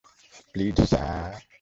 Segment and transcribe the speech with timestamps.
[0.53, 1.31] Please, sir!